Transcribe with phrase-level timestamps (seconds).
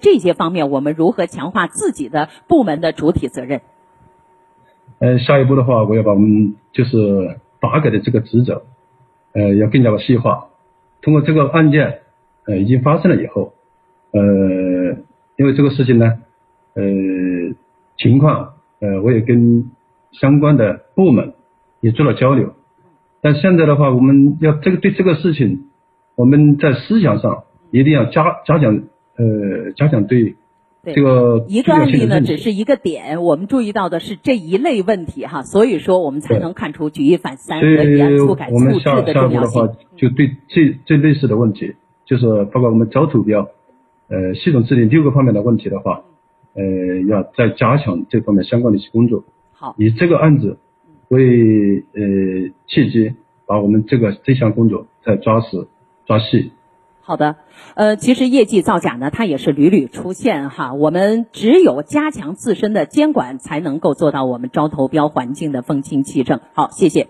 [0.00, 3.60] 这些方面我们如何强化自己的部门的主体责任？
[4.98, 8.64] 呃，下一步的话，我要把我们就是发改的这个职责，
[9.32, 10.48] 呃，要更加的细化。
[11.00, 12.00] 通过这个案件，
[12.44, 13.54] 呃，已经发生了以后，
[14.10, 14.20] 呃，
[15.36, 16.18] 因为这个事情呢，
[16.74, 16.82] 呃，
[17.96, 19.70] 情况，呃，我也跟
[20.12, 21.32] 相关的部门
[21.80, 22.54] 也做了交流。
[23.22, 25.70] 但现在的话，我们要这个对这个事情，
[26.14, 28.82] 我们在思想上一定要加加强，
[29.20, 30.36] 呃，加强对。
[30.82, 33.22] 这个一个案例呢，只是一个点。
[33.22, 39.68] 我们注意到的是这一类问题哈，所以说我们才能看出举一反三和以案促改促治的重要性。
[39.98, 41.74] 就对这这类似的问题，
[42.06, 43.46] 就是包括我们招投标，
[44.08, 46.02] 呃，系统治理六个方面的问题的话，
[46.54, 46.62] 呃，
[47.06, 49.24] 要再加强这方面相关的一些工作。
[49.52, 50.56] 好，以这个案子
[51.08, 52.00] 为呃
[52.68, 53.12] 契机，
[53.44, 55.66] 把我们这个这项工作再抓实
[56.06, 56.52] 抓细。
[57.02, 57.36] 好的，
[57.74, 60.74] 呃，其实业绩造假呢，它也是屡屡出现哈。
[60.74, 66.40] 我们只有加强自身的监管，才能够做到我们招投标环境的风清气正。
[66.54, 67.08] 好，谢谢。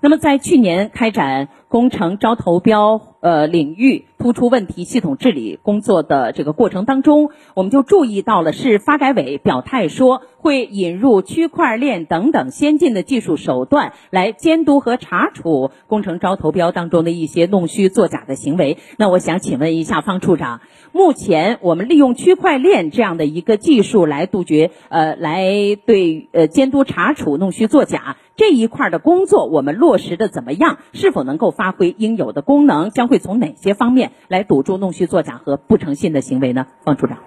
[0.00, 4.06] 那么在去年开展工程招投标呃领域。
[4.18, 18.78] 突出问题系统治理工作的这个过程当中，我们就注意到了，市发改委表态说会引入区块链等等先进的技术手段来监督和查处工程招投标当中的一些弄虚作假的行为。
[18.96, 30.78] 那我想请问一下方处长，目前我们利用区块链这样的一个技术来杜绝呃来对呃监督查处弄虚作假这一块的工作，我们落实的怎么样？
[30.92, 32.90] 是否能够发挥应有的功能？
[32.90, 34.12] 将会从哪些方面？
[34.28, 36.68] 来堵住弄虚作假和不诚信的行为呢？
[36.84, 37.18] 方处长，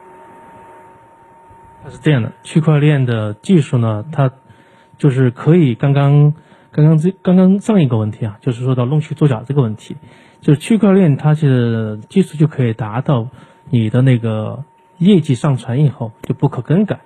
[1.83, 4.31] 它是这样的，区块链的技术呢，它
[4.97, 6.33] 就是可以刚刚
[6.71, 9.97] 刚刚这刚刚上一个问题啊，就是说到弄虚作假这个问题，
[10.39, 13.27] 就是区块链它是技术就可以达到
[13.69, 14.63] 你的那个
[14.97, 17.01] 业绩上传以后就不可更改。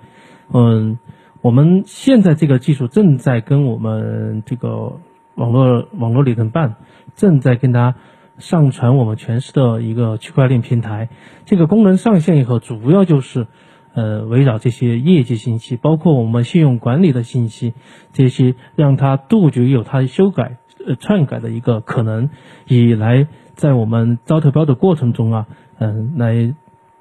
[0.54, 1.00] 嗯，
[1.46, 4.98] 我们现在这个技术正在跟我们这个
[5.36, 6.74] 网络网络理论办
[7.14, 7.94] 正在跟他。
[8.38, 11.08] 上传我们全市的一个区块链平台，
[11.46, 13.46] 这个功能上线以后，主要就是，
[13.94, 17.72] 呃，围绕这些业绩信息，包括我们信用管理的信息，
[18.12, 22.28] 这些让它杜绝有它修改、呃篡改的一个可能，
[22.66, 25.46] 以来在我们招投标的过程中啊，
[25.78, 26.54] 嗯，来，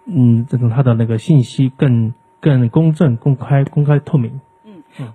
[0.06, 2.14] 嗯，这种它的那个信息更
[2.46, 4.40] 更公正、公开、公开透明。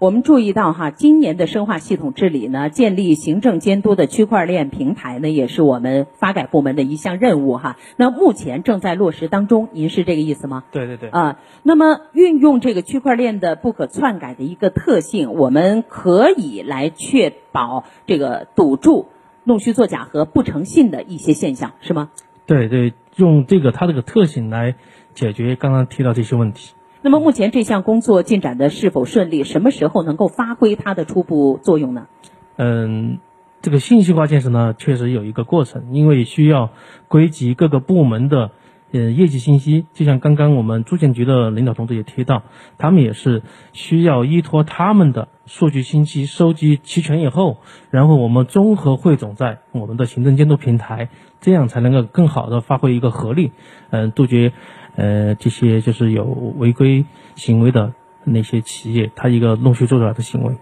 [0.00, 7.76] 我们注意到哈，今年的深化系统治理呢，建立行政监督的区块链平台呢，也是我们发改部门的一项任务哈。
[7.96, 10.64] 那目前正在落实当中，您是这个意思吗？
[10.72, 11.08] 对对对。
[11.10, 19.06] 啊，那么运用这个区块链的不可篡改的一个特性，我们可以来确保这个堵住
[19.44, 22.10] 弄虚作假和不诚信的一些现象，是吗？
[22.44, 24.74] 对对，用这个它这个特性来
[25.14, 26.74] 解决刚刚提到这些问题。
[27.02, 29.42] 那么目前这项工作进展的是否顺利？
[29.42, 32.08] 什么时候能够发挥它的初步作用呢？
[32.56, 33.20] 嗯，
[33.62, 36.70] 这个信息化建设呢，确实有一个过程，因为需要
[37.08, 38.50] 归集各个部门的
[38.92, 39.86] 呃业绩信息。
[39.94, 42.42] 就像刚刚我们住建局的领导同志也提到，
[42.76, 47.56] 他们也是需要依托他们的数据信息收集齐全以后，
[47.90, 51.08] 然后我们综合汇总在我们的行政监督平台，
[51.40, 53.52] 这样才能够更好的发挥一个合力，
[53.88, 54.52] 嗯，杜绝。
[54.96, 57.06] 呃，这些就是有违规
[57.36, 60.56] 行为的那些企业，他一个弄虚作假的行为。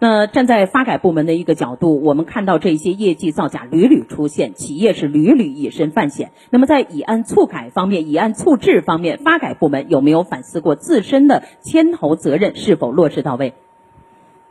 [0.00, 6.30] 那站在发改部门的一个角度，我们看到这些业绩造假屡屡出现，企业是屡屡以身犯险。
[6.50, 13.54] 那么在以案促改方面、以案促治方面，发改部门有没有反思过自身的牵头责任是否落实到位？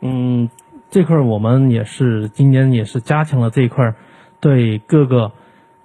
[0.02, 0.50] 嗯，
[0.90, 3.94] 这块我们也是今年也是加强了这一块，
[4.40, 5.32] 对各个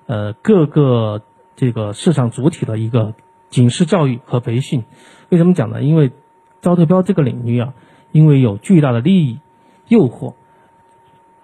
[0.08, 1.22] 呃各个。
[1.56, 3.14] 这个市场主体的一个
[3.50, 4.84] 警示教育和培训，
[5.30, 5.84] 为什么讲呢？
[5.84, 6.12] 因为
[6.62, 7.74] 招投标这个领域啊，
[8.12, 9.40] 因为有巨大的利益
[9.88, 10.34] 诱惑，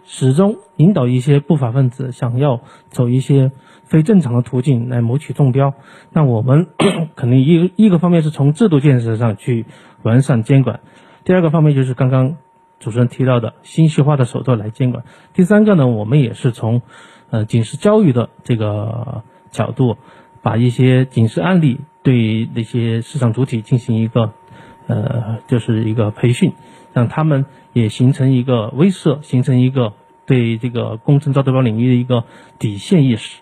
[0.03, 3.51] 始终引导一些不法分子想要走一些
[3.83, 5.75] 非正常的途径来谋取中标。
[6.11, 6.67] 那我们
[7.15, 9.67] 肯定一一个方面是从制度建设上去
[10.01, 10.79] 完善监管，
[11.23, 12.37] 第二个方面就是刚刚
[12.79, 15.03] 主持人提到的信息化的手段来监管。
[15.33, 16.81] 第三个呢，我们也是从
[17.29, 19.23] 呃警示教育的这个。
[19.51, 19.97] 角度，
[20.41, 24.33] 把一些警示案例对那些市场主体进行一个，
[24.87, 26.53] 呃，就是一个培训，
[26.93, 29.93] 让他们也形成一个威慑，形成一个
[30.25, 32.23] 对这个工程招投标领域的一个
[32.57, 33.39] 底线意识。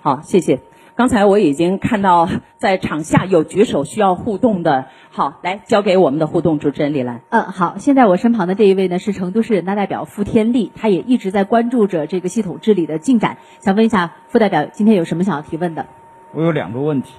[0.00, 0.60] 好，谢谢。
[0.96, 2.26] 刚才我已经看到
[2.56, 7.20] 在场下有举手需要互动的，好，来交给我们的互动主持人李兰。
[7.28, 15.84] 嗯，好，现在我身旁的这一位呢是成都市人大代表付天利，他也一直在关注着这个系统治理的进展，想问一下付代表，今天有什么想要提问的？
[16.32, 17.12] 我有两个问题，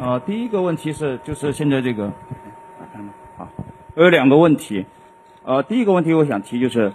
[0.00, 2.12] 啊，第一个问题是，就是现在这个，
[3.36, 3.48] 好，
[3.96, 4.86] 我有两个问题，
[5.44, 6.92] 呃，第一个问题我想提就是，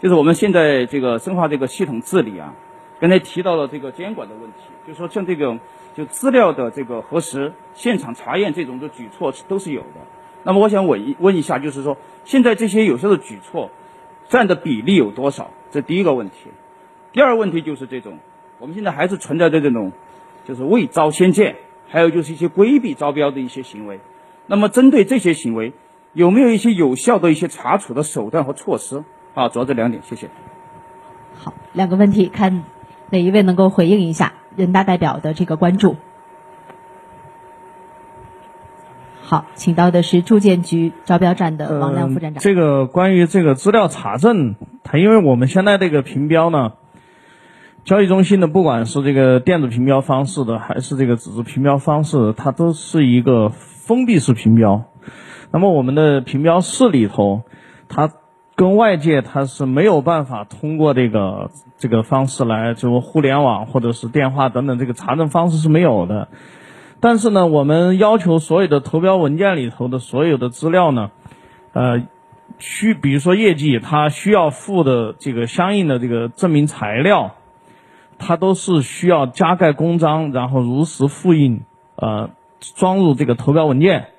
[0.00, 2.54] 就是我们现在这个深化这个系统治理啊，
[3.02, 5.58] 刚才提到了这个监管的问题，就是说像这种
[5.96, 10.06] 就资料的这个核实、现场查验这种的举措是都是有的。
[10.44, 13.72] 那么我想问一问一下，就是说现在这些有效的举措
[14.28, 15.50] 占的比例有多少？
[15.72, 16.36] 这第一个问题。
[17.10, 18.20] 第二个问题就是这种，
[18.60, 19.90] 我们现在还是存在着这种，
[20.44, 21.56] 就是未招先建。
[21.88, 23.98] 还有就是一些规避招标的一些行为，
[24.46, 25.72] 那么针对这些行为，
[26.12, 29.02] 有没有一些有效的一些查处的手段和措施？
[29.34, 30.30] 啊，主要这两点，谢谢。
[31.36, 32.64] 好，两个问题，看
[33.12, 35.96] 哪一位能够回应一下人大代表的这个关注。
[39.20, 42.42] 好，请到的是住建局招标站的王亮副站长。
[42.42, 46.72] 这个关于这个资料查证，它因为我们现在这个评标呢。
[47.84, 54.84] 交易中心的，不管是这个电子评标方式的，还是这个纸质评标方式，它都是一个封闭式评标。
[55.50, 57.42] 那么我们的评标室里头，
[57.88, 58.08] 它
[58.62, 66.28] 跟外界它是没有办法通过这个这个方式来，就互联网或者是电话等等这个查证方式是没有的。
[67.00, 71.10] 但是呢，我们要求所有的投标文件里头的所有的资料呢，
[71.72, 72.06] 呃，
[72.60, 77.32] 需比如说业绩，它需要附的这个相应的这个证明材料。
[78.24, 81.62] 它都是需要加盖公章，然后如实复印，
[81.96, 82.30] 呃，
[82.76, 84.10] 装入这个投标文件。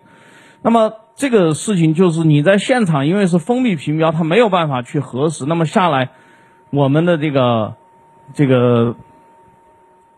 [0.61, 5.45] 那么这个事情就是你在现场，因为是封闭评标，他没有办法去核实。
[5.45, 6.09] 那么下来，
[6.69, 7.75] 我们的这个
[8.33, 8.95] 这个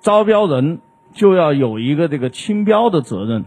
[0.02, 0.80] 招标人
[1.14, 3.46] 就要有一个这个清标的责任，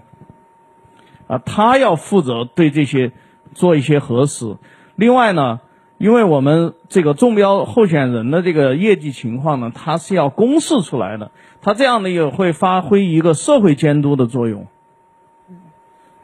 [1.26, 3.12] 啊，他要负责对这些
[3.54, 4.56] 做一些核实。
[4.96, 5.60] 另外呢。
[6.00, 14.68] 因为我们这个中标候选人的这个业绩情况呢，他是要公示出来的，他这样的也会发挥一个社会监督的作用。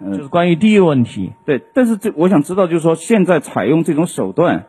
[0.05, 1.33] 嗯，就是关于第一个问题。
[1.47, 4.67] 对，但是这我想知道，就是说现在采用这种手段，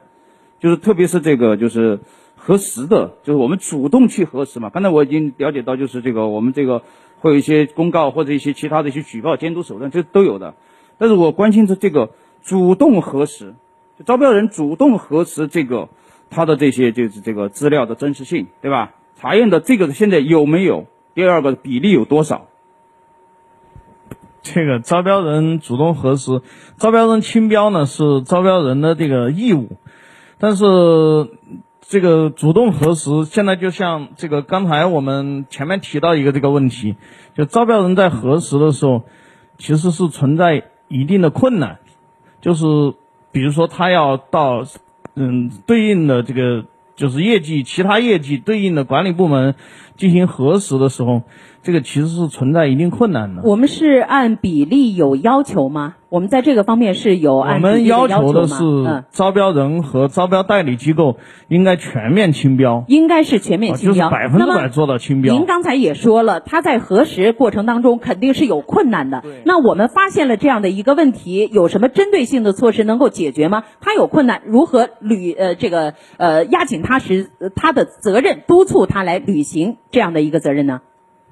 [0.59, 1.99] 就是特别是这个就是
[2.35, 4.69] 核实的，就是我们主动去核实嘛。
[4.69, 6.83] 刚才我已经了解到，就是这个我们这个
[7.19, 10.53] 会有一些公告或者一些其他的一些举报监督手段，这都有的。
[10.97, 12.11] 但是我关心的这个
[12.41, 13.53] 主动核实。
[14.05, 15.89] 招标人主动核实这个
[16.29, 18.93] 他的这些就是这个资料的真实性，对吧？
[19.17, 20.85] 查验的这个现在有没有？
[21.13, 22.47] 第二个比例有多少？
[24.53, 26.42] 这个招标人主动核实，
[26.77, 29.77] 招标人清标呢是招标人的这个义务，
[30.38, 30.65] 但是
[31.81, 36.95] 这个主动核实现在就像这个刚才我们前面提到一个这个问题，
[37.36, 39.01] 就招标人在核实的时候，
[39.57, 41.80] 其实是存在一定的困难，
[42.39, 42.94] 就是。
[43.36, 44.63] 比如说，他要到，
[45.13, 46.63] 嗯，对应的这个
[46.95, 49.56] 就是业绩，其他业绩对应的管理部门
[49.97, 51.24] 进行核实的时候。
[51.63, 53.42] 这个其实是存在一定困难的。
[53.44, 55.95] 我们是按比例有要求吗？
[56.15, 61.17] 我们在这个方面是有按比例要求的是招标人和招标代理机构
[61.50, 62.85] 应该全面清标。
[62.88, 65.33] 应该是全面清标，百分之百做到清标。
[65.33, 69.25] 您刚才也说了，他在核实过程当中肯定是有困难的。
[69.44, 73.65] 那我们发现了这样的一个问题，有什么针对性的措施能够解决吗？
[73.81, 80.79] 他有困难，如何履呃这个呃压紧他时他的责任，督促他来履行这样的一个责任呢？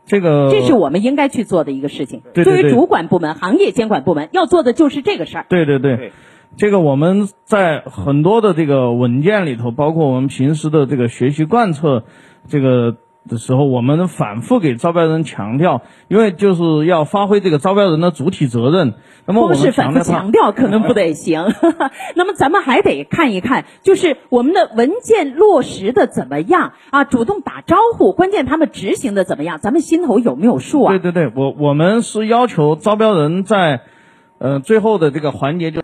[0.05, 2.21] 这个这是我们应该去做的一个事情。
[2.33, 5.45] 对作为主管部门、行业监管部门要做的就是这个事儿。
[5.49, 6.11] 对对对，
[6.57, 12.03] 这个我们在很多的这个文件里头，包括我们平时的这个学习贯彻，
[12.47, 12.97] 这个。
[13.29, 18.95] 的时候，我们反复给招标人强调，因为就是要发挥这个招标人的主体责任。
[19.25, 21.45] 那么我们反复强调可能不得行。
[22.15, 27.05] 那么咱们还得看一看，就是我们的文件落实的怎么样啊？
[27.05, 29.59] 主动打招呼，关键他们执行的怎么样？
[29.61, 30.89] 咱们心头有没有数啊？
[30.97, 33.81] 对对对，我我们是要求招标人在，
[34.39, 35.71] 呃，最后的这个环节就。